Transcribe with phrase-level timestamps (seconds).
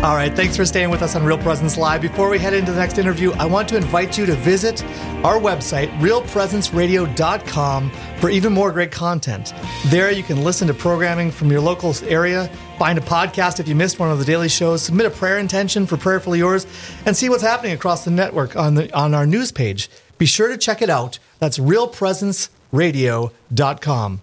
[0.00, 2.00] All right, thanks for staying with us on Real Presence Live.
[2.00, 4.84] Before we head into the next interview, I want to invite you to visit
[5.24, 7.90] our website, realpresenceradio.com,
[8.20, 9.52] for even more great content.
[9.86, 12.46] There, you can listen to programming from your local area,
[12.78, 15.84] find a podcast if you missed one of the daily shows, submit a prayer intention
[15.84, 16.64] for Prayerfully Yours,
[17.04, 19.90] and see what's happening across the network on, the, on our news page.
[20.16, 21.18] Be sure to check it out.
[21.40, 24.20] That's realpresenceradio.com.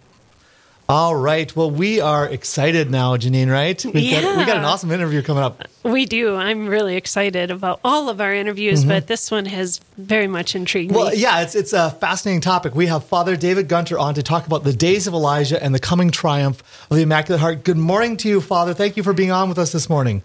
[0.88, 1.54] All right.
[1.56, 3.84] Well, we are excited now, Janine, right?
[3.84, 4.22] We've yeah.
[4.22, 5.64] got, we got an awesome interview coming up.
[5.82, 6.36] We do.
[6.36, 8.90] I'm really excited about all of our interviews, mm-hmm.
[8.90, 11.10] but this one has very much intrigued well, me.
[11.10, 12.76] Well, yeah, it's, it's a fascinating topic.
[12.76, 15.80] We have Father David Gunter on to talk about the days of Elijah and the
[15.80, 17.64] coming triumph of the Immaculate Heart.
[17.64, 18.76] Good morning to you, Father.
[18.76, 20.22] Thank you for being on with us this morning.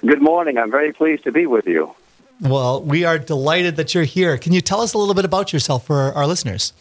[0.00, 0.58] Good morning.
[0.58, 1.92] I'm very pleased to be with you.
[2.40, 4.38] Well, we are delighted that you're here.
[4.38, 6.72] Can you tell us a little bit about yourself for our listeners?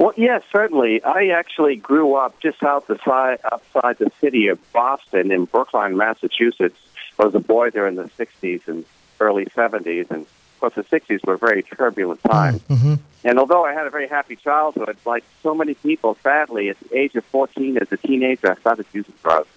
[0.00, 1.02] Well, yes, certainly.
[1.04, 6.78] I actually grew up just outside outside the city of Boston in Brookline, Massachusetts.
[7.18, 8.86] I was a boy there in the '60s and
[9.20, 12.60] early '70s, and of course, the '60s were a very turbulent time.
[12.60, 12.94] Mm-hmm.
[13.24, 16.96] And although I had a very happy childhood, like so many people, sadly, at the
[16.96, 19.50] age of 14, as a teenager, I started using drugs,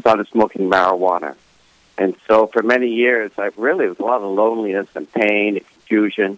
[0.00, 1.34] started smoking marijuana,
[1.96, 5.66] and so for many years, I really was a lot of loneliness and pain and
[5.66, 6.36] confusion.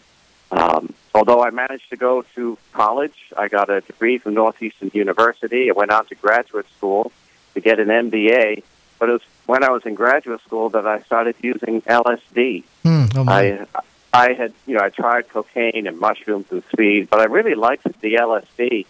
[0.51, 5.71] Um, although I managed to go to college, I got a degree from Northeastern University.
[5.71, 7.13] I went on to graduate school
[7.55, 8.63] to get an MBA.
[8.99, 12.65] But it was when I was in graduate school that I started using LSD.
[12.85, 13.67] Mm, oh I
[14.13, 17.85] I had you know I tried cocaine and mushrooms and speed, but I really liked
[18.01, 18.87] the LSD.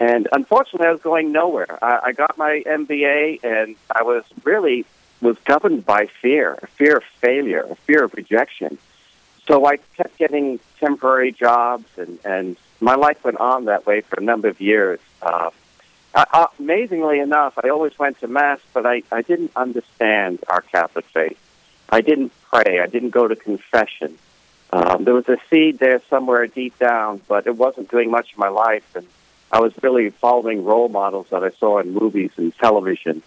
[0.00, 1.78] And unfortunately, I was going nowhere.
[1.82, 4.84] I, I got my MBA, and I was really
[5.20, 8.76] was governed by fear, a fear of failure, a fear of rejection.
[9.46, 14.18] So I kept getting temporary jobs, and, and my life went on that way for
[14.18, 15.00] a number of years.
[15.20, 15.50] Uh,
[16.14, 21.04] I, amazingly enough, I always went to Mass, but I, I didn't understand our Catholic
[21.06, 21.38] faith.
[21.88, 22.80] I didn't pray.
[22.80, 24.16] I didn't go to confession.
[24.72, 28.40] Um, there was a seed there somewhere deep down, but it wasn't doing much in
[28.40, 28.96] my life.
[28.96, 29.06] And
[29.52, 33.22] I was really following role models that I saw in movies and television.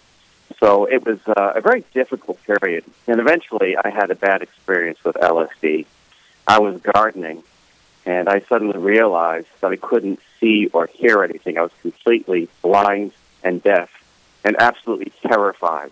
[0.59, 2.83] So it was uh, a very difficult period.
[3.07, 5.85] And eventually I had a bad experience with LSD.
[6.47, 7.43] I was gardening,
[8.05, 11.57] and I suddenly realized that I couldn't see or hear anything.
[11.57, 13.11] I was completely blind
[13.43, 13.89] and deaf
[14.45, 15.91] and absolutely terrified.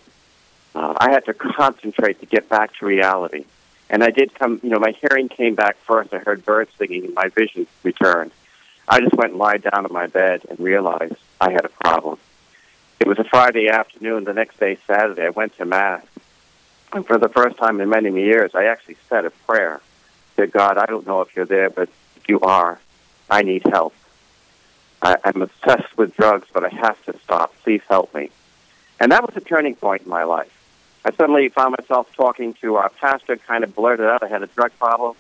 [0.74, 3.46] Uh, I had to concentrate to get back to reality.
[3.90, 6.14] And I did come, you know, my hearing came back first.
[6.14, 8.32] I heard birds singing, and my vision returned.
[8.88, 12.18] I just went and lied down on my bed and realized I had a problem.
[13.00, 14.24] It was a Friday afternoon.
[14.24, 16.06] The next day, Saturday, I went to Mass.
[16.94, 19.82] And for the first time in many, many years, I actually said a prayer
[20.36, 22.80] said, God, I don't know if you're there, but if you are,
[23.30, 23.94] I need help.
[25.02, 27.54] I, I'm obsessed with drugs, but I have to stop.
[27.64, 28.30] Please help me.
[29.00, 30.52] And that was a turning point in my life.
[31.04, 34.48] I suddenly found myself talking to our pastor, kind of blurted out I had a
[34.48, 35.16] drug problem,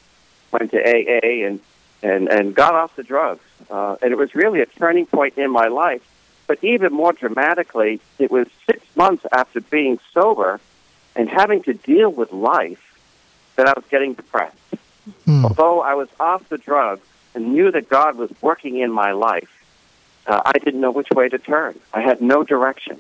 [0.51, 1.59] went to AA, and,
[2.01, 3.43] and, and got off the drugs.
[3.69, 6.01] Uh, and it was really a turning point in my life.
[6.47, 10.59] But even more dramatically, it was six months after being sober
[11.15, 12.81] and having to deal with life
[13.55, 14.57] that I was getting depressed.
[15.25, 15.45] Hmm.
[15.45, 19.49] Although I was off the drugs and knew that God was working in my life,
[20.27, 21.79] uh, I didn't know which way to turn.
[21.93, 22.99] I had no direction.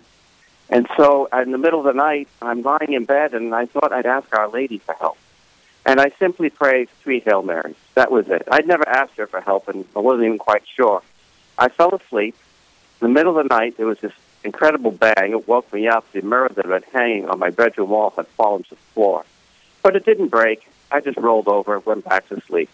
[0.69, 3.91] And so in the middle of the night, I'm lying in bed and I thought
[3.91, 5.17] I'd ask Our Lady for help.
[5.85, 7.75] And I simply prayed three Hail Marys.
[7.93, 8.47] That was it.
[8.51, 11.01] I'd never asked her for help and I wasn't even quite sure.
[11.57, 12.35] I fell asleep.
[13.01, 14.13] In the middle of the night, there was this
[14.43, 15.31] incredible bang.
[15.31, 16.11] It woke me up.
[16.11, 19.25] The mirror that had been hanging on my bedroom wall had fallen to the floor.
[19.83, 20.67] But it didn't break.
[20.91, 22.69] I just rolled over, and went back to sleep.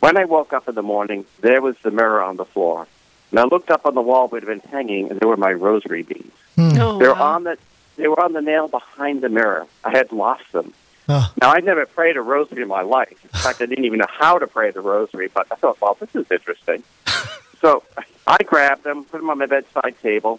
[0.00, 2.86] When I woke up in the morning, there was the mirror on the floor.
[3.30, 5.36] And I looked up on the wall where it had been hanging, and there were
[5.36, 6.32] my rosary beads.
[6.56, 6.78] Hmm.
[6.80, 7.34] Oh, they were wow.
[7.34, 7.58] on the
[7.96, 9.66] they were on the nail behind the mirror.
[9.82, 10.72] I had lost them.
[11.08, 11.32] Oh.
[11.40, 13.18] Now I'd never prayed a rosary in my life.
[13.24, 15.28] In fact, I didn't even know how to pray the rosary.
[15.32, 16.84] But I thought, well, this is interesting.
[17.60, 17.82] so
[18.26, 20.38] I grabbed them, put them on my bedside table,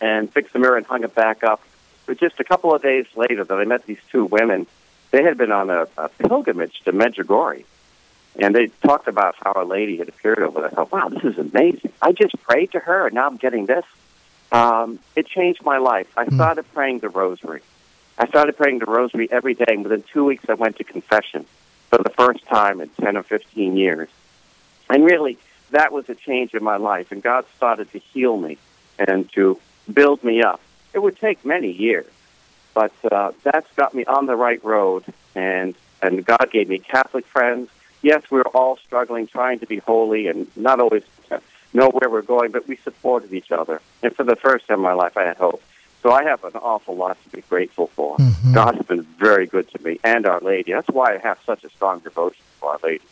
[0.00, 1.62] and fixed the mirror and hung it back up.
[2.04, 4.66] But just a couple of days later, that I met these two women
[5.16, 7.64] they had been on a, a pilgrimage to Medjugorje,
[8.38, 10.68] and they talked about how Our Lady had appeared over there.
[10.68, 11.90] I thought, wow, this is amazing.
[12.02, 13.84] I just prayed to her, and now I'm getting this.
[14.52, 16.06] Um, it changed my life.
[16.18, 16.34] I mm.
[16.34, 17.62] started praying the rosary.
[18.18, 21.46] I started praying the rosary every day, and within two weeks, I went to confession
[21.88, 24.10] for the first time in 10 or 15 years.
[24.90, 25.38] And really,
[25.70, 28.58] that was a change in my life, and God started to heal me
[28.98, 29.58] and to
[29.90, 30.60] build me up.
[30.92, 32.06] It would take many years.
[32.76, 35.02] But uh, that's got me on the right road,
[35.34, 37.70] and and God gave me Catholic friends.
[38.02, 41.02] Yes, we were all struggling, trying to be holy, and not always
[41.72, 43.80] know where we're going, but we supported each other.
[44.02, 45.62] And for the first time in my life, I had hope.
[46.02, 48.18] So I have an awful lot to be grateful for.
[48.18, 48.52] Mhm.
[48.52, 50.72] God has been very good to me and Our Lady.
[50.72, 53.04] That's why I have such a strong devotion for Our Lady.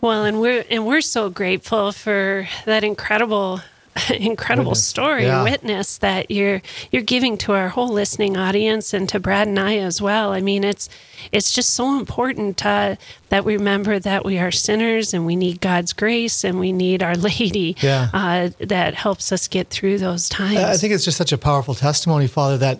[0.00, 3.60] Well, and we're and we're so grateful for that incredible
[4.10, 4.84] incredible Witness.
[4.84, 5.42] story Yeah.
[5.42, 9.78] witness that you're you're giving to our whole listening audience and to Brad and I
[9.78, 10.32] as well.
[10.32, 10.88] I mean, it's
[11.32, 12.96] it's just so important uh,
[13.30, 17.02] that we remember that we are sinners and we need God's grace and we need
[17.02, 18.08] Our Lady Yeah.
[18.12, 20.58] uh, that helps us get through those times.
[20.58, 22.78] I think it's just such a powerful testimony, Father, that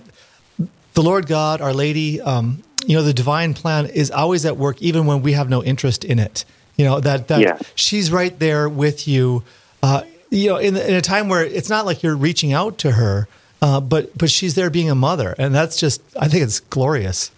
[0.95, 4.81] the Lord God, Our Lady, um, you know, the divine plan is always at work,
[4.81, 6.45] even when we have no interest in it.
[6.77, 7.63] You know that that Yes.
[7.75, 9.43] she's right there with you.
[9.83, 12.93] Uh, you know, in, in a time where it's not like you're reaching out to
[12.93, 13.29] her,
[13.63, 17.31] uh, but but she's there being a mother, and that's just I think it's glorious.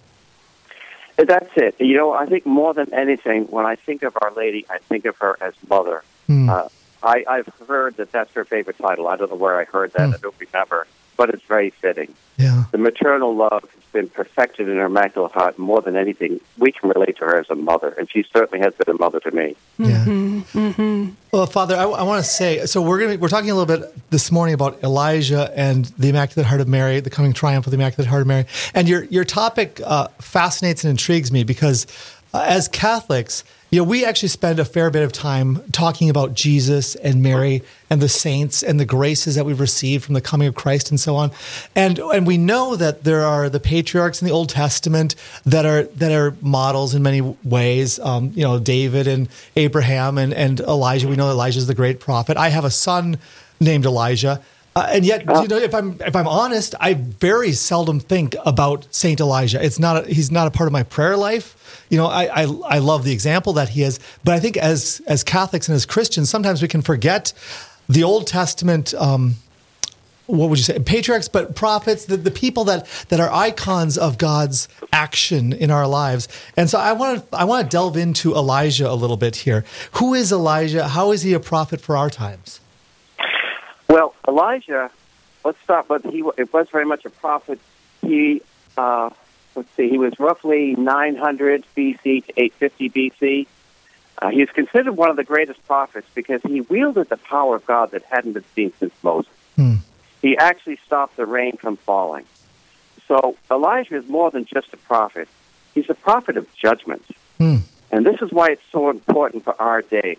[1.17, 1.81] That's it.
[1.81, 5.05] You know, I think more than anything, when I think of Our Lady, I think
[5.05, 6.05] of her as Mother.
[6.29, 6.49] Hmm.
[6.49, 6.69] Uh,
[7.03, 9.09] I, I've heard that that's her favorite title.
[9.09, 10.09] I don't know where I heard that.
[10.09, 10.15] Hmm.
[10.15, 10.87] I don't remember.
[11.19, 12.15] But it's very fitting.
[12.39, 12.65] Yeah.
[12.71, 16.41] The maternal love has been perfected in her Immaculate Heart more than anything.
[16.57, 19.21] We can relate to her as a mother, and she certainly has been a mother
[19.21, 19.57] to me.
[19.79, 21.11] Yeah.
[21.33, 22.81] Well, Father, I, I want to say so.
[22.81, 26.63] We're gonna we're talking a little bit this morning about Elijah and the Immaculate Heart
[26.63, 29.81] of Mary, the coming triumph of the Immaculate Heart of Mary, and your your topic
[29.85, 31.87] uh, fascinates and intrigues me because
[32.33, 33.45] uh, as Catholics,
[33.77, 38.01] know, we actually spend a fair bit of time talking about Jesus and Mary and
[38.01, 41.17] the saints and the graces that we've received from the coming of Christ and so
[41.17, 41.31] on,
[41.77, 45.83] and and we know that there are the patriarchs in the Old Testament that are
[45.83, 47.99] that are models in many ways.
[47.99, 51.07] Um, you know, David and Abraham and and Elijah.
[51.07, 52.39] We know Elijah is the great prophet.
[52.39, 53.19] I have a son
[53.61, 54.41] named Elijah.
[54.79, 58.87] Uh, and yet, you know, if I'm if I'm honest, I very seldom think about
[58.95, 59.61] Saint Elijah.
[59.61, 61.85] It's not a, he's not a part of my prayer life.
[61.91, 65.03] You know, I, I I love the example that he is, but I think as
[65.09, 67.33] as Catholics and as Christians, sometimes we can forget
[67.89, 68.95] the Old Testament.
[68.95, 69.35] Um,
[70.27, 74.19] what would you say patriarchs but prophets the, the people that that are icons of
[74.19, 78.35] god's action in our lives and so i want to i want to delve into
[78.35, 82.11] elijah a little bit here who is elijah how is he a prophet for our
[82.11, 82.58] times
[83.89, 84.91] Well, Elijah,
[85.45, 86.23] let's start with he.
[86.37, 87.59] It was very much a prophet.
[88.03, 88.43] He,
[88.77, 89.11] uh,
[89.55, 93.47] let's see, he was roughly 900 BC to 850 BC.
[94.21, 97.65] Uh, he is considered one of the greatest prophets because he wielded the power of
[97.67, 99.33] God that hadn't been seen since Moses.
[99.57, 99.77] Hmm.
[100.21, 102.25] He actually stopped the rain from falling.
[103.07, 105.29] So Elijah is more than just a prophet.
[105.75, 107.05] He's a prophet of judgment.
[107.39, 107.59] Hmm.
[107.91, 110.19] And this is why it's so important for our day.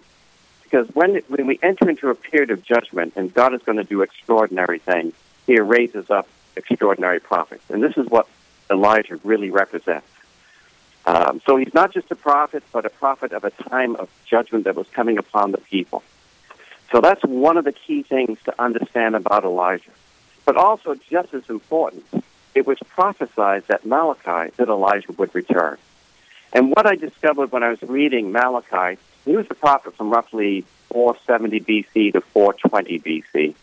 [0.69, 3.83] Because when, when we enter into a period of judgment and God is going to
[3.83, 5.13] do extraordinary things,
[5.47, 7.63] he raises up extraordinary prophets.
[7.69, 8.27] And this is what
[8.69, 10.07] Elijah really represents.
[11.07, 14.65] Um, so he's not just a prophet, but a prophet of a time of judgment
[14.65, 16.03] that was coming upon the people.
[16.91, 19.91] So that's one of the key things to understand about Elijah.
[20.45, 22.05] But also, just as important,
[22.53, 25.77] it was prophesied that Malachi, that Elijah would return.
[26.53, 30.65] And what I discovered when I was reading Malachi, he was a prophet from roughly
[30.91, 33.55] 470 BC to 420 BC.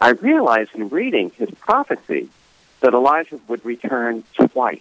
[0.00, 2.28] I realized in reading his prophecy
[2.80, 4.80] that Elijah would return twice.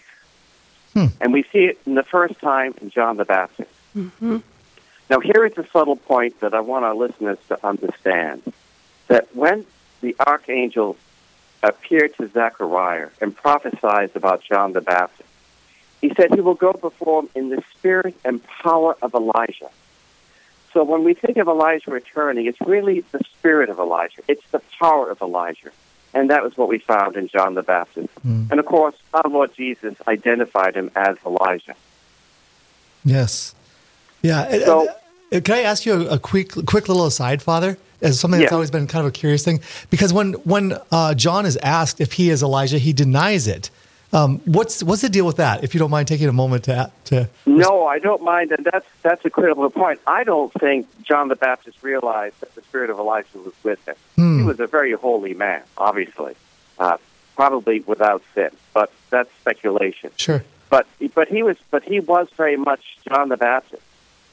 [0.93, 1.07] Hmm.
[1.19, 3.69] And we see it in the first time in John the Baptist.
[5.09, 8.41] Now, here is a subtle point that I want our listeners to understand
[9.07, 9.65] that when
[10.01, 10.97] the archangel
[11.63, 15.29] appeared to Zechariah and prophesied about John the Baptist,
[16.01, 19.69] he said he will go before him in the spirit and power of Elijah.
[20.73, 24.21] So when we think of Elijah returning, it's really the spirit of Elijah.
[24.27, 25.71] It's the power of Elijah.
[26.13, 28.09] And that was what we found in John the Baptist.
[28.25, 28.49] Mm.
[28.51, 31.75] And of course, our Lord Jesus identified him as Elijah.
[33.05, 33.53] yes
[34.21, 34.87] yeah So-
[35.31, 38.51] and- can i ask you a, a quick quick little aside father as something that's
[38.51, 38.55] Yeah.
[38.55, 39.59] always been kind of a curious thing
[39.89, 43.69] because when when uh, john is asked if he is elijah he denies it
[44.13, 46.91] um, what's what's the deal with that if you don't mind taking a moment to
[47.05, 49.99] to No, I don't mind, and that's that's a critical point.
[50.07, 53.95] I don't think John the Baptist realized that the spirit of Elijah was with him.
[54.15, 54.39] Hmm.
[54.39, 56.35] He was a very holy man, obviously,
[56.79, 56.97] uh,
[57.35, 60.11] probably without sin, but that's speculation.
[60.15, 63.83] sure But but he was but he was very much John the Baptist.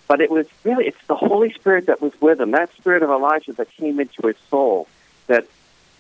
[0.07, 2.53] But it was really it's the Holy Spirit that was with him.
[2.53, 4.87] That spirit of Elijah that came into his soul
[5.27, 5.47] that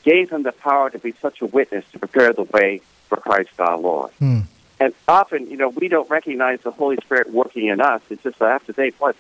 [0.04, 3.50] gave him the power to be such a witness to prepare the way for Christ
[3.58, 4.11] our Lord.
[4.18, 4.40] Hmm.
[4.80, 8.02] And often, you know, we don't recognize the Holy Spirit working in us.
[8.11, 9.16] It's just after day, what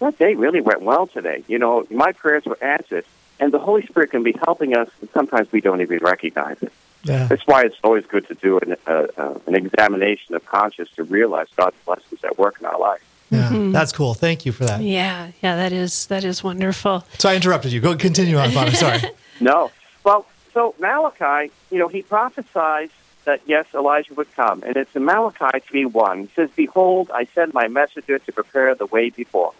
[0.00, 1.42] that day really went well today.
[1.48, 3.04] You know, my prayers were answered,
[3.38, 6.72] and the Holy Spirit can be helping us, and sometimes we don't even recognize it.
[7.02, 7.26] Yeah.
[7.28, 11.04] That's why it's always good to do an, uh, uh, an examination of conscience to
[11.04, 13.02] realize God's blessings at work in our life.
[13.30, 14.14] Yeah, that's cool.
[14.14, 14.80] Thank you for that.
[14.80, 17.04] Yeah, yeah, that is that is wonderful.
[17.18, 17.80] So I interrupted you.
[17.80, 18.72] Go continue on, Father.
[18.72, 19.00] Sorry.
[19.42, 19.70] No.
[20.04, 22.90] Well, so Malachi, you know, he prophesies
[23.24, 26.24] that yes, Elijah would come, and it's in Malachi three one.
[26.24, 29.52] It says, "Behold, I send my messenger to prepare the way before."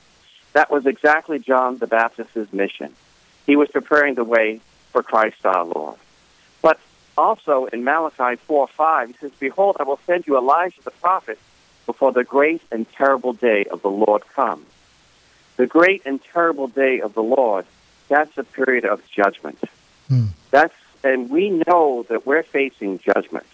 [0.52, 2.94] That was exactly John the Baptist's mission.
[3.46, 4.60] He was preparing the way
[4.92, 5.98] for Christ our Lord.
[6.62, 6.78] But
[7.16, 11.38] also in Malachi four five, he says, "Behold, I will send you Elijah the prophet
[11.86, 14.66] before the great and terrible day of the Lord comes."
[15.56, 17.66] The great and terrible day of the Lord.
[18.08, 19.58] That's a period of judgment.
[20.08, 20.26] Hmm.
[20.50, 23.46] That's and we know that we're facing judgment.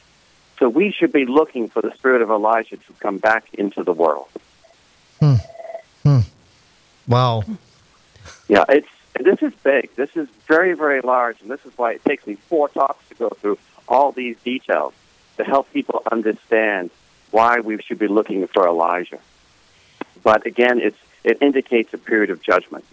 [0.59, 3.93] So we should be looking for the spirit of Elijah to come back into the
[3.93, 4.29] world.
[7.07, 7.45] Wow.
[8.49, 9.95] Yeah, it's this is big.
[9.97, 13.15] This is very, very large, and this is why it takes me four talks to
[13.15, 13.59] go through
[13.89, 14.93] all these details
[15.37, 16.91] to help people understand
[17.31, 19.21] why we should be looking for Elijah.
[20.23, 22.85] But again, it's it indicates a period of judgment.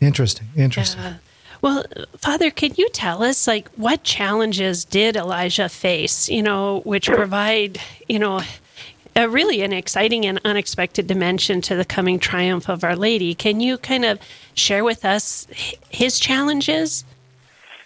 [0.00, 0.48] Interesting.
[0.56, 1.00] Interesting.
[1.00, 1.14] Uh,
[1.62, 1.84] well,
[2.18, 6.28] Father, could you tell us, like, what challenges did Elijah face?
[6.28, 8.40] You know, which provide, you know,
[9.14, 13.34] a really an exciting and unexpected dimension to the coming triumph of Our Lady.
[13.34, 14.18] Can you kind of
[14.54, 15.46] share with us
[15.88, 17.04] his challenges?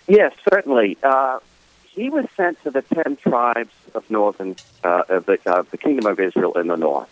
[0.08, 0.96] Yes, certainly.
[1.02, 1.40] Uh,
[1.84, 6.06] he was sent to the ten tribes of northern uh, of the, uh, the kingdom
[6.06, 7.10] of Israel in the north,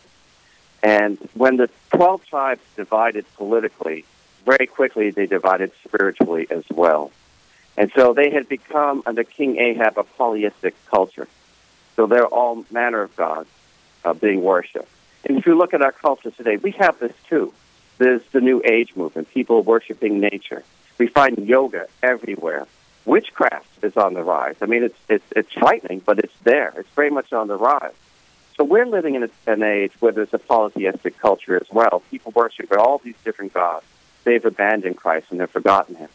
[0.83, 4.05] and when the twelve tribes divided politically,
[4.45, 7.11] very quickly they divided spiritually as well,
[7.77, 11.29] and so they had become under King Ahab a polytheistic culture.
[11.97, 13.49] So they're all manner of gods
[14.05, 14.89] uh, being worshipped.
[15.25, 17.53] And if you look at our culture today, we have this too.
[17.99, 20.65] There's the New Age movement, people worshiping nature.
[20.99, 22.67] We find yoga everywhere.
[23.05, 24.57] Witchcraft is on the rise.
[24.61, 26.73] I mean, it's it's it's frightening, but it's there.
[26.77, 27.93] It's very much on the rise.
[28.57, 32.03] So we're living in a, an age where there's a polytheistic culture as well.
[32.11, 33.85] People worship all these different gods.
[34.25, 36.09] They've abandoned Christ and they've forgotten Him.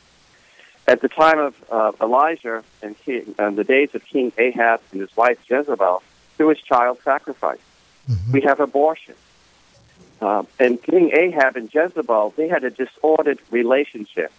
[0.87, 5.01] At the time of uh, Elijah and, King, and the days of King Ahab and
[5.01, 6.01] his wife Jezebel,
[6.37, 7.59] there was child sacrifice.
[8.31, 9.13] We have abortion.
[10.19, 14.31] Uh, and King Ahab and Jezebel, they had a disordered relationship.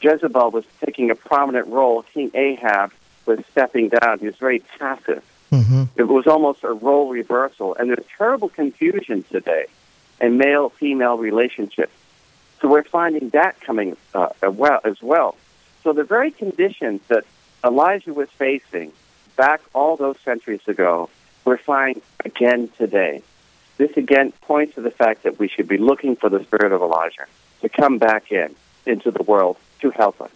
[0.00, 2.02] Jezebel was taking a prominent role.
[2.02, 2.92] King Ahab
[3.24, 4.18] was stepping down.
[4.18, 5.22] He was very passive.
[5.50, 7.76] hmm It was almost a role reversal.
[7.76, 9.66] And there's terrible confusion today
[10.20, 11.92] in male female relationships.
[12.60, 15.36] So we're finding that coming uh, well- as well.
[15.82, 17.24] So the very conditions that
[17.64, 18.92] Elijah was facing
[19.36, 21.08] back all those centuries ago,
[21.44, 23.22] we're finding again today.
[23.76, 26.80] This again points to the fact that we should be looking for the spirit of
[26.80, 27.26] Elijah
[27.60, 28.54] to come back in
[28.86, 30.30] into the world to help us.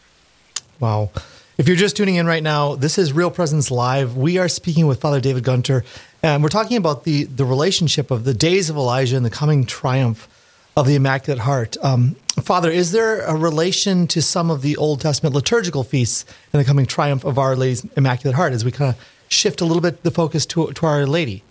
[0.78, 1.10] Wow.
[1.56, 4.16] If you're just tuning in right now, this is Real Presence Live.
[4.16, 5.84] We are speaking with Father David Gunter,
[6.22, 9.66] and we're talking about the, the relationship of the days of Elijah and the coming
[9.66, 10.28] triumph
[10.80, 11.76] of the Immaculate Heart.
[11.82, 16.60] Um, Father, is there a relation to some of the Old Testament liturgical feasts and
[16.60, 19.82] the coming triumph of Our Lady's Immaculate Heart as we kind of shift a little
[19.82, 21.44] bit the focus to, to Our Lady?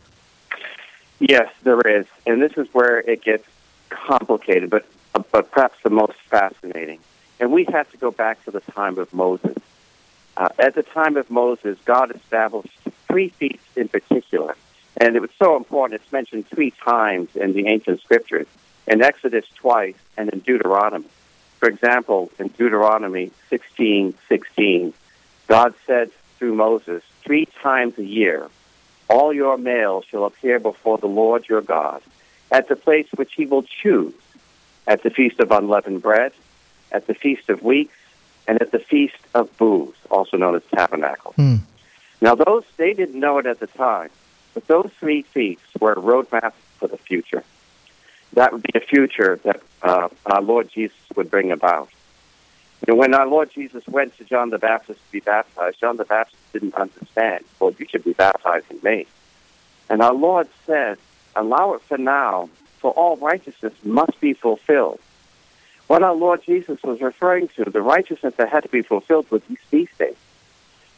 [1.19, 3.45] Yes, there is, and this is where it gets
[3.89, 4.87] complicated, but
[5.31, 6.99] but perhaps the most fascinating.
[7.39, 9.57] And we have to go back to the time of Moses.
[10.37, 12.73] Uh, at the time of Moses, God established
[13.07, 14.55] three feasts in particular,
[14.97, 16.01] and it was so important.
[16.01, 18.47] It's mentioned three times in the ancient scriptures,
[18.89, 21.05] in Exodus twice, and in Deuteronomy.
[21.59, 24.93] For example, in Deuteronomy sixteen sixteen,
[25.47, 28.49] God said through Moses, three times a year,
[29.09, 32.01] all your males shall appear before the Lord your God
[32.51, 34.13] at the place which he will choose,
[34.87, 36.31] at the feast of unleavened bread,
[36.91, 37.95] at the feast of weeks,
[38.47, 41.35] and at the feast of booths, also known as tabernacles.
[41.35, 41.57] Hmm.
[42.21, 44.09] Now, those they didn't know it at the time,
[44.53, 47.43] but those three feasts were a roadmap for the future.
[48.33, 51.89] That would be a future that uh, our Lord Jesus would bring about.
[52.87, 56.05] Know, when our Lord Jesus went to John the Baptist to be baptized, John the
[56.05, 57.43] Baptist didn't understand.
[57.59, 59.05] Well, you should be baptizing me.
[59.89, 60.97] And our Lord said,
[61.35, 64.99] allow it for now, for all righteousness must be fulfilled.
[65.87, 69.43] What our Lord Jesus was referring to, the righteousness that had to be fulfilled was
[69.43, 70.15] these feast days.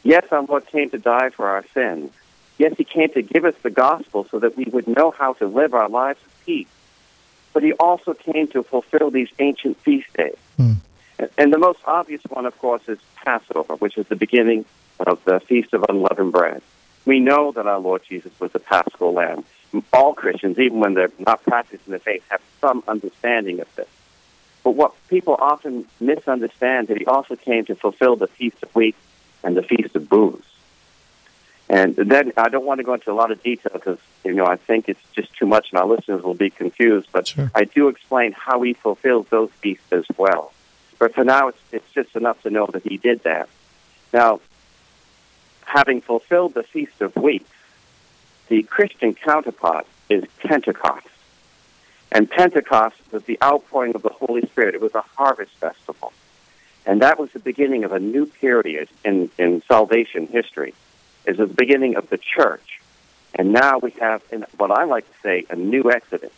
[0.03, 2.11] Yes, our Lord came to die for our sins.
[2.57, 5.47] Yes, he came to give us the gospel so that we would know how to
[5.47, 6.67] live our lives of peace.
[7.53, 10.37] But he also came to fulfill these ancient feast days.
[10.57, 10.73] Hmm.
[11.37, 14.65] And the most obvious one, of course, is Passover, which is the beginning
[14.99, 16.61] of the Feast of Unleavened Bread.
[17.05, 19.43] We know that our Lord Jesus was the Paschal Lamb.
[19.93, 23.87] All Christians, even when they're not practicing the faith, have some understanding of this.
[24.63, 28.99] But what people often misunderstand that he also came to fulfill the Feast of Weeks
[29.43, 30.45] and the Feast of Booths.
[31.71, 34.45] And then I don't want to go into a lot of detail because you know
[34.45, 37.07] I think it's just too much, and our listeners will be confused.
[37.13, 37.49] But Sure.
[37.55, 40.51] I do explain how he fulfills those feasts as well.
[40.99, 43.47] But for now, it's, it's just enough to know that he did that.
[44.11, 44.41] Now,
[45.63, 47.49] having fulfilled the Feast of Weeks,
[48.49, 51.07] the Christian counterpart is Pentecost.
[52.11, 54.75] And Pentecost was the outpouring of the Holy Spirit.
[54.75, 56.11] It was a harvest festival.
[56.85, 60.73] And that was the beginning of a new period in, in salvation history.
[61.25, 62.81] It was the beginning of the church.
[63.35, 66.33] And now we have, in what I like to say, a new exodus.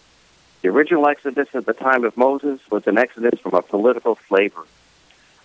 [0.61, 4.67] The original exodus at the time of Moses was an exodus from a political slavery.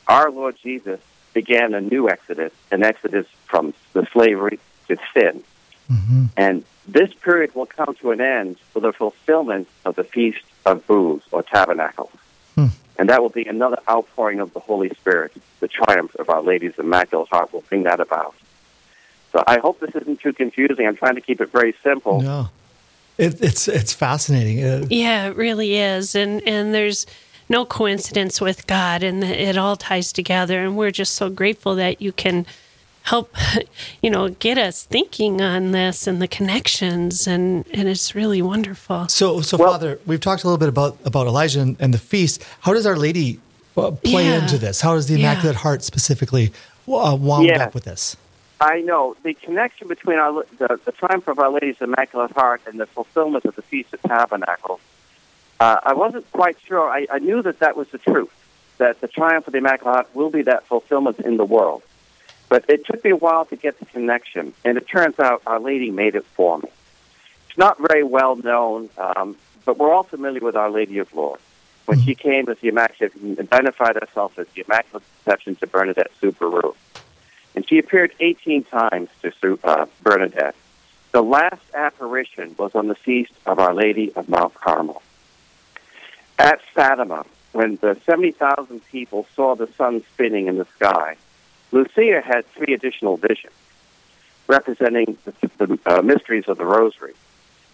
[0.07, 1.01] Our Lord Jesus
[1.35, 5.43] began a new exodus, an exodus from the slavery to sin.
[5.91, 6.25] Mm-hmm.
[6.37, 10.87] And this period will come to an end with the fulfillment of the Feast of
[10.87, 12.13] Booths or Tabernacles.
[12.55, 12.67] Hmm.
[12.99, 15.33] And that will be another outpouring of the Holy Spirit.
[15.61, 18.35] The triumph of Our Lady's Immaculate Heart will bring that about.
[19.39, 20.87] So I hope this isn't too confusing.
[20.87, 22.21] I'm trying to keep it very simple.
[22.23, 22.49] No,
[23.19, 24.65] it, it's it's fascinating.
[24.65, 26.15] Uh, Yeah, it really is.
[26.17, 27.07] And and there's
[27.49, 32.03] no coincidence with God and it all ties together and we're just so grateful that
[32.03, 32.45] you can
[33.05, 33.35] help
[34.03, 39.07] you know get us thinking on this and the connections and and it's really wonderful.
[39.09, 41.99] So, so Well- Father, we've talked a little bit about about Elijah and, and the
[41.99, 42.45] feast.
[42.63, 43.39] How does Our Lady
[43.77, 44.43] uh, play Yeah.
[44.43, 44.81] into this?
[44.81, 45.21] How does the Yeah.
[45.31, 46.51] Immaculate Heart specifically
[46.89, 47.63] uh, wound Yeah.
[47.67, 48.17] up with this?
[48.61, 52.81] I know the connection between our, the, the triumph of Our Lady's Immaculate Heart and
[52.81, 54.81] the fulfillment of the Feast of Tabernacles.
[55.61, 56.89] Uh, I wasn't quite sure.
[56.91, 58.33] I, I knew that that was the truth,
[58.79, 61.83] that the triumph of the Immaculate Heart will be that fulfillment in the world.
[62.49, 65.61] But it took me a while to get the connection, and it turns out Our
[65.61, 66.69] Lady made it for me.
[67.49, 71.43] It's not very well known, um, but we're all familiar with Our Lady of Lourdes.
[71.87, 76.75] When she came as the Immaculate, identified herself as the Immaculate Conception to Bernadette Soubirous
[77.59, 79.09] and she appeared 18 times
[79.43, 80.55] to uh, Bernadette.
[81.11, 85.03] The last apparition was on the feast of Our Lady of Mount Carmel.
[86.39, 91.17] At Fatima, when the 70,000 people saw the sun spinning in the sky,
[91.73, 93.55] Lucia had three additional visions
[94.47, 97.15] representing the, the uh, mysteries of the Rosary.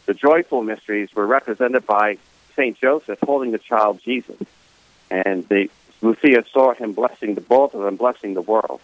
[0.07, 2.17] The joyful mysteries were represented by
[2.57, 4.41] Saint Joseph holding the child Jesus,
[5.11, 5.69] and the,
[6.01, 8.81] Lucia saw him blessing the both of them, blessing the world.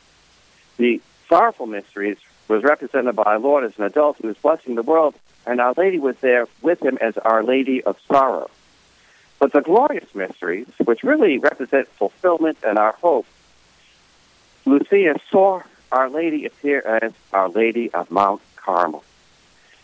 [0.80, 2.16] The sorrowful mysteries
[2.48, 5.14] was represented by our Lord as an adult who was blessing the world,
[5.46, 8.50] and Our Lady was there with him as Our Lady of Sorrow.
[9.38, 13.26] But the glorious mysteries, which really represent fulfillment and our hope,
[14.64, 15.60] Lucia saw
[15.92, 19.04] Our Lady appear as Our Lady of Mount Carmel.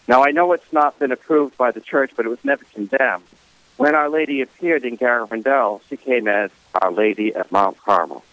[0.09, 3.25] Now, I know it's not been approved by the church, but it was never condemned.
[3.77, 8.25] When Our Lady appeared in Garabandal, she came as Our Lady of Mount Carmel.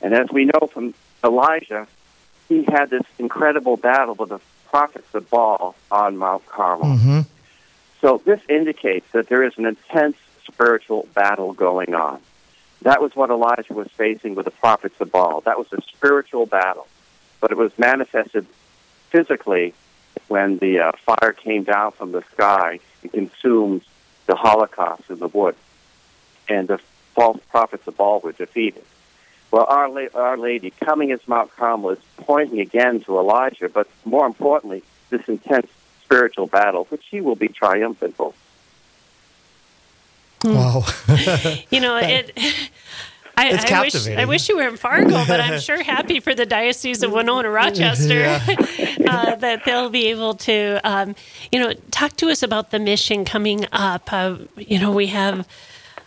[0.00, 1.88] And as we know from Elijah,
[2.54, 4.40] he had this incredible battle with the
[4.70, 6.96] prophets of Baal on Mount Carmel.
[6.96, 7.20] Mm-hmm.
[8.00, 12.20] So this indicates that there is an intense spiritual battle going on.
[12.82, 15.40] That was what Elijah was facing with the prophets of Baal.
[15.40, 16.86] That was a spiritual battle,
[17.40, 18.46] but it was manifested
[19.10, 19.74] physically
[20.28, 23.82] when the uh, fire came down from the sky and consumed
[24.26, 25.56] the Holocaust in the wood,
[26.48, 26.78] and the
[27.14, 28.84] false prophets of Baal were defeated.
[29.54, 33.86] Well, Our, La- Our Lady, coming as Mount Carmel, is pointing again to Elijah, but
[34.04, 35.68] more importantly, this intense
[36.02, 38.34] spiritual battle, which she will be triumphant over.
[40.42, 40.82] Wow.
[41.70, 42.32] You know, it.
[43.36, 44.18] I, It's I wish captivating.
[44.18, 47.48] I wish you were in Fargo, but I'm sure happy for the Diocese of Winona
[47.48, 48.40] Rochester
[49.08, 51.14] uh, that they'll be able to, um,
[51.52, 54.12] you know, talk to us about the mission coming up.
[54.12, 55.46] Uh, you know, we have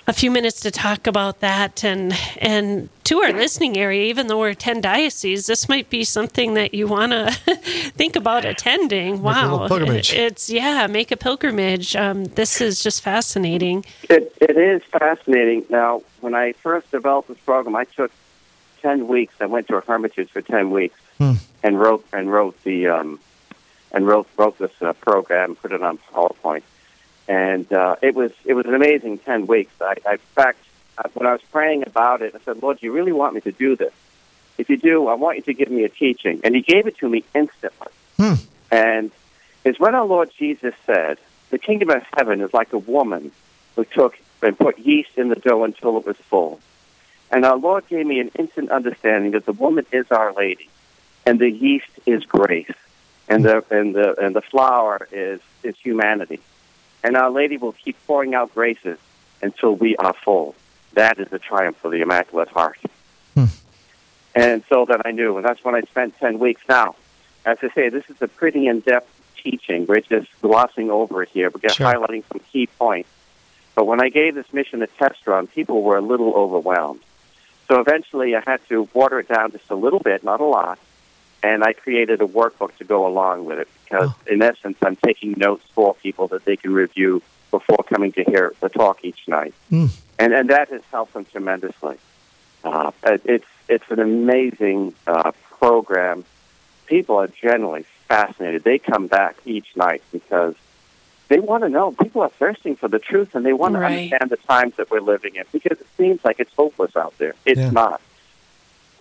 [0.08, 4.39] a few minutes to talk about that, and and to our listening area, even though
[4.39, 7.32] we're ten dioceses, this might be something that you want to
[7.96, 9.22] think about attending.
[9.22, 10.13] wow, little pilgrimage.
[10.13, 11.96] it's yeah, make a pilgrimage.
[11.96, 13.86] Um, this is just fascinating.
[14.10, 15.65] It, it is fascinating.
[15.70, 18.12] Now, when I first developed this program, I took
[18.82, 19.36] ten weeks.
[19.41, 23.20] I went to a hermitage for ten weeks and wrote and wrote the um,
[23.91, 26.63] and wrote wrote this uh, program, put it on PowerPoint,
[27.28, 29.74] and uh, it was it was an amazing ten weeks.
[29.82, 30.60] I, I in fact,
[30.98, 33.42] uh, when I was praying about it, I said, Lord, do you really want me
[33.42, 33.94] to do this?
[34.58, 36.98] If you do, I want you to give me a teaching, and He gave it
[37.00, 37.92] to me instantly.
[38.72, 39.12] And
[39.63, 41.18] it's when our Lord Jesus said,
[41.52, 43.32] "The kingdom of heaven is like a woman
[43.76, 46.60] who took and put yeast in the dough until it was full."
[47.30, 50.70] And our Lord gave me an instant understanding that the woman is Our Lady,
[51.26, 52.72] and the yeast is grace,
[53.28, 56.40] and the and the and the flour is is humanity,
[57.04, 58.98] and Our Lady will keep pouring out graces
[59.42, 60.56] until we are full.
[60.94, 62.80] That is the triumph of the Immaculate Heart.
[63.36, 63.46] Hmm.
[64.36, 66.96] And so then I knew, and that's when I spent ten weeks now.
[67.46, 69.10] as I say, this is a pretty in-depth
[69.42, 69.86] teaching.
[69.86, 71.50] We're just glossing over it here.
[71.50, 71.88] We're Sure.
[71.88, 73.10] highlighting some key points.
[73.74, 77.00] But when I gave this mission a test run, people were a little overwhelmed.
[77.70, 80.78] So eventually I had to water it down just a little bit, not a lot,
[81.43, 85.36] and I created a workbook to go along with it because, in essence, I'm taking
[85.38, 87.21] notes for people that they can review
[87.52, 89.54] before coming to hear the talk each night.
[89.71, 89.89] Mm.
[90.19, 91.97] And, and that has helped them tremendously.
[92.63, 96.26] Uh, it's, it's an amazing uh, program.
[96.88, 98.63] People are generally fascinated.
[98.63, 100.56] They come back each night because
[101.30, 101.91] they want to know.
[101.91, 105.02] People are thirsting for the truth, and they want to understand the times that we're
[105.02, 107.36] living in because it seems like it's hopeless out there.
[107.45, 107.69] It's Yeah.
[107.71, 108.02] not.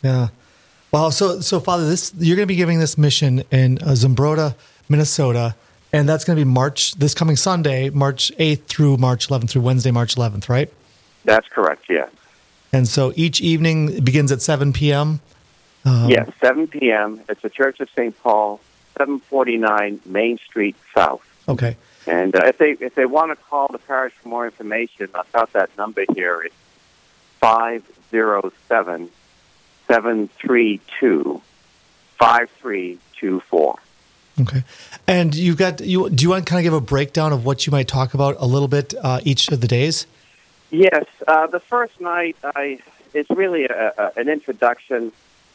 [0.02, 0.28] Yeah.
[0.92, 1.10] Wow.
[1.10, 4.54] So, so Father, this you're going to be giving this mission in uh, Zumbrota,
[4.88, 5.54] Minnesota,
[5.92, 9.62] and that's going to be March this coming Sunday, March 8th through March 11th through
[9.62, 10.72] Wednesday, March 11th, right?
[11.24, 11.86] That's correct.
[11.88, 12.10] Yes.
[12.72, 15.20] And so each evening begins at 7 p.m.
[15.84, 16.30] Um, yes.
[16.40, 17.20] 7 p.m.
[17.28, 18.16] It's the Church of St.
[18.22, 18.60] Paul,
[18.98, 21.22] 749 Main Street South.
[21.48, 21.76] Okay.
[22.06, 25.30] And uh, if they if they want to call the parish for more information, I've
[25.32, 26.42] got that number here.
[26.42, 26.54] It's
[27.40, 29.10] five zero seven seven
[29.86, 31.40] three two
[32.18, 33.78] five three two four.
[34.40, 34.64] Okay.
[35.06, 36.10] And you've got you.
[36.10, 38.36] Do you want to kind of give a breakdown of what you might talk about
[38.38, 40.06] a little bit uh, each of the days?
[40.70, 42.80] Yes, uh, the first night I
[43.14, 45.12] it's really a, a, an introduction.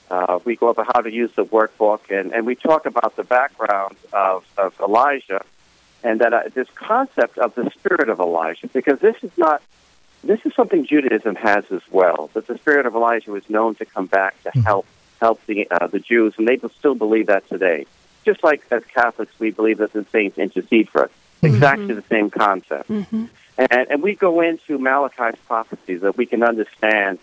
[0.10, 3.24] Uh, we go over how to use the workbook, and, and we talk about the
[3.24, 5.42] background of, of Elijah,
[6.04, 9.62] and that uh, this concept of the spirit of Elijah, because this is not
[10.24, 12.30] this is something Judaism has as well.
[12.34, 14.86] That the spirit of Elijah was known to come back to help
[15.20, 17.86] help the uh, the Jews, and they still believe that today.
[18.26, 21.12] Just like as Catholics, we believe that the saints intercede for us.
[21.42, 22.88] Exactly the same concept.
[23.58, 27.20] And, and we go into Malachi's prophecies that we can understand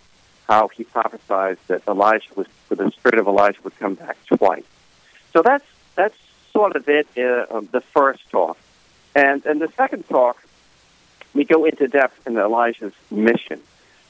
[0.47, 4.63] how he prophesied that Elijah was, that the spirit of Elijah would come back twice.
[5.31, 6.17] So that's that's
[6.51, 7.07] sort of it.
[7.17, 8.57] Uh, the first talk,
[9.15, 10.43] and and the second talk,
[11.33, 13.59] we go into depth in Elijah's mission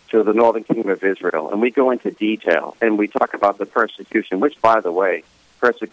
[0.10, 3.58] to the northern kingdom of Israel, and we go into detail, and we talk about
[3.58, 5.23] the persecution, which, by the way,
[5.60, 5.84] perse-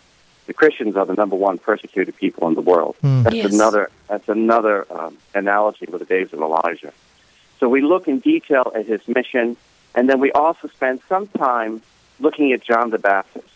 [0.47, 2.97] the Christians are the number one persecuted people in the world.
[3.03, 3.53] That's Yes.
[3.53, 6.93] another that's another um, analogy with the days of Elijah.
[7.59, 9.57] So we look in detail at his mission,
[9.95, 11.83] and then we also spend some time
[12.21, 13.49] looking at John the Baptist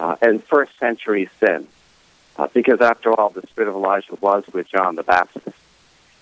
[0.00, 1.68] uh, and first century sin,
[2.36, 5.56] uh, because after all, the spirit of Elijah was with John the Baptist.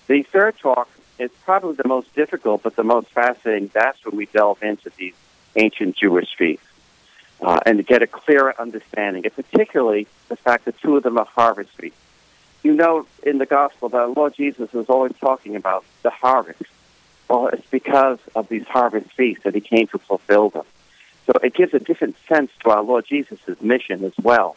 [0.07, 0.89] The third talk
[1.19, 3.69] is probably the most difficult, but the most fascinating.
[3.73, 5.13] That's when we delve into these
[5.55, 6.65] ancient Jewish feasts
[7.41, 11.17] uh, and to get a clearer understanding, and particularly the fact that two of them
[11.17, 11.97] are harvest feasts.
[12.63, 16.63] You know, in the gospel, the Lord Jesus was always talking about the harvest.
[17.29, 20.65] Well, it's because of these harvest feasts that he came to fulfill them.
[21.25, 24.55] So it gives a different sense to our Lord Jesus' mission as well.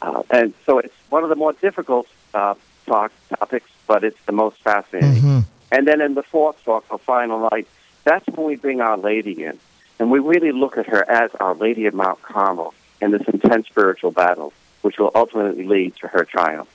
[0.00, 2.54] Uh, and so it's one of the more difficult uh,
[2.86, 5.22] talk topics, but it's the most fascinating.
[5.22, 5.44] Mhm.
[5.72, 7.66] And then in the fourth talk, the final night,
[8.04, 9.58] that's when we bring Our Lady in.
[9.98, 12.72] And we really look at her as Our Lady of Mount Carmel
[13.02, 16.68] in this intense spiritual battle, which will ultimately lead to her triumph.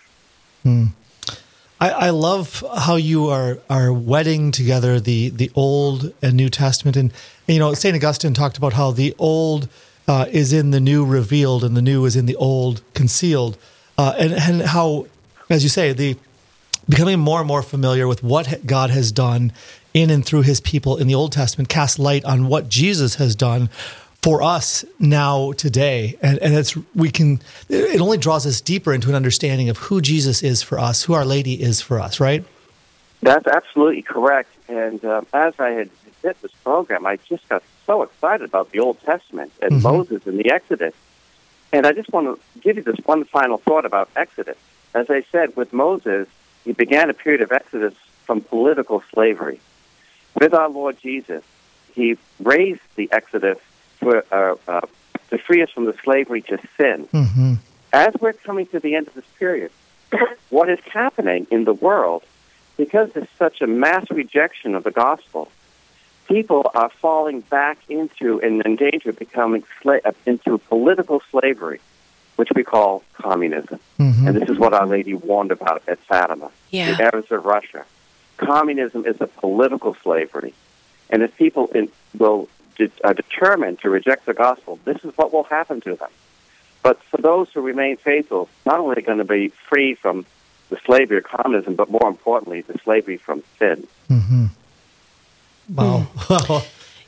[1.83, 6.95] I, I love how you are are wedding together the the Old and New Testament,
[6.95, 7.11] and,
[7.45, 9.67] and, you know Saint Augustine talked about how the Old
[10.07, 13.57] uh, is in the New revealed, and the New is in the Old concealed,
[13.97, 15.07] uh, and and how,
[15.49, 16.15] as you say, the
[16.87, 19.51] becoming more and more familiar with what God has done
[19.93, 23.35] in and through His people in the Old Testament casts light on what Jesus has
[23.35, 23.69] done
[24.21, 29.09] for us now today and, and it's we can it only draws us deeper into
[29.09, 32.45] an understanding of who jesus is for us who our lady is for us right
[33.21, 34.49] That's absolutely correct.
[34.69, 35.89] And um, as I had
[36.21, 39.81] did this program, I just got so excited about the Old Testament and Mhm.
[39.81, 40.93] Moses and the Exodus.
[41.71, 44.57] And I just want to give you this one final thought about Exodus.
[44.93, 46.27] As I said, with Moses,
[46.65, 47.93] he began a period of Exodus
[48.25, 49.59] from political slavery.
[50.39, 51.43] With our Lord Jesus,
[51.93, 53.59] he raised the Exodus
[53.99, 54.81] for, uh, uh,
[55.29, 57.07] to free us from the slavery to sin.
[57.07, 57.53] mm-hmm.
[57.91, 59.71] As we're coming to the end of this period,
[60.49, 62.23] what is happening in the world,
[62.77, 65.51] because there's such a mass rejection of the gospel,
[66.27, 71.79] people are falling back into and in danger of becoming sla- uh, into political slavery,
[72.35, 73.79] which we call communism.
[73.99, 74.27] Mhm.
[74.27, 76.95] And this is what Our Lady warned about at Fatima, Yeah.
[76.95, 77.85] the errors of Russia.
[78.37, 80.53] Communism is a political slavery.
[81.09, 85.31] And if people in, will de- are determined to reject the gospel, this is what
[85.31, 86.09] will happen to them.
[86.81, 90.25] But for those who remain faithful, not only are they going to be free from
[90.69, 93.87] the slavery of communism, but more importantly, the slavery from sin.
[94.09, 94.45] Mm-hmm.
[95.75, 96.07] wow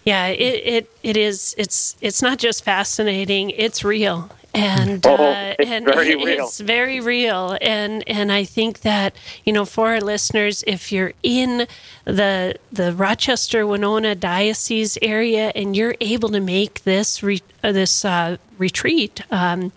[0.06, 0.38] Yeah, it,
[0.76, 1.56] it, it is.
[1.58, 3.50] It's it's not just fascinating.
[3.50, 6.46] It's real, and Oh, uh, it's and very real.
[6.46, 7.58] it's very real.
[7.62, 9.16] And and I think that
[9.46, 11.68] you know for our listeners, if you're in
[12.06, 18.06] the the Rochester Winona diocese area and you're able to make this re, uh, this
[18.06, 19.72] uh, retreat, um,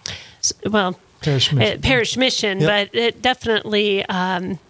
[0.70, 0.98] well.
[1.20, 1.78] Parish mission.
[1.78, 2.68] uh, parish mission, Yep.
[2.92, 4.60] but it definitely um,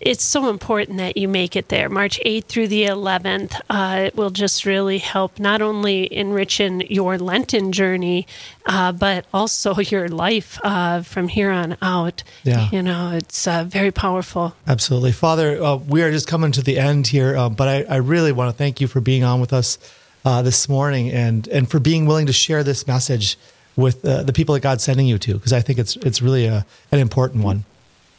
[0.00, 1.88] it's so important that you make it there.
[1.88, 3.60] March 8th through the 11th.
[3.68, 8.26] Uh, it will just really help not only enrich in your Lenten journey,
[8.66, 12.22] uh, but also your life uh, from here on out.
[12.44, 12.68] Yeah.
[12.72, 14.54] You know, it's uh, very powerful.
[14.66, 15.12] Absolutely.
[15.12, 18.32] Father, uh, we are just coming to the end here, uh, but I, I really
[18.32, 19.78] want to thank you for being on with us
[20.24, 23.38] uh, this morning and, and for being willing to share this message
[23.76, 26.46] with uh, the people that God's sending you to, because I think it's, it's really
[26.46, 27.64] a, an important one.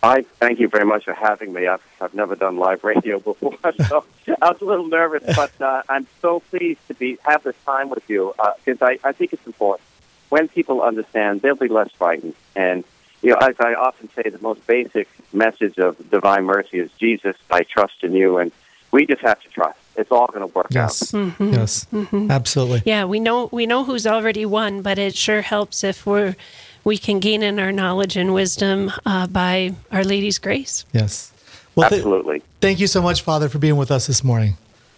[0.03, 1.67] I thank you very much for having me.
[1.67, 3.55] I've, I've never done live radio before,
[3.87, 4.03] so
[4.41, 7.89] I was a little nervous, but uh, I'm so pleased to be have this time
[7.89, 9.87] with you uh, because I, I think it's important.
[10.29, 12.33] When people understand, they'll be less frightened.
[12.55, 12.83] And
[13.21, 17.35] you know, as I often say, the most basic message of divine mercy is Jesus.
[17.51, 18.51] I trust in you, and
[18.91, 19.77] we just have to trust.
[19.97, 21.13] It's all going to work Yes.
[21.13, 21.19] out.
[21.19, 21.53] Mm-hmm.
[21.53, 21.85] Yes.
[21.93, 22.31] Mm-hmm.
[22.31, 22.81] Absolutely.
[22.85, 26.35] Yeah, we know we know who's already won, but it sure helps if we're
[26.83, 30.85] we can gain in our knowledge and wisdom uh, by Our Lady's grace.
[30.93, 31.31] Yes.
[31.75, 32.41] Well, th- Absolutely.
[32.59, 34.57] thank you so much, Father, for being with us this morning.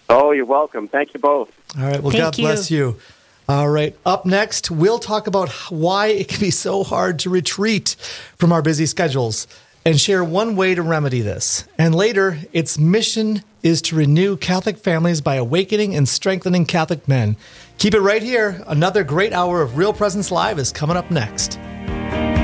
[0.10, 0.88] Oh, you're welcome.
[0.88, 1.52] Thank you both.
[1.78, 2.02] All right.
[2.02, 2.44] Well, Thank God you.
[2.46, 2.98] bless you.
[3.48, 3.96] All right.
[4.06, 7.96] Up next, we'll talk about why it can be so hard to retreat
[8.38, 9.48] from our busy schedules
[9.86, 11.66] and share one way to remedy this.
[11.78, 17.36] And later, its mission is to renew Catholic families by awakening and strengthening Catholic men.
[17.78, 18.64] Keep it right here.
[18.68, 21.60] Another great hour of Real Presence Live is coming up next.
[22.14, 22.43] Bye.